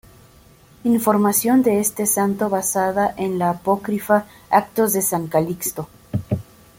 [0.83, 5.87] Información de este santo basada en la apócrifa "Actos de San Calixto".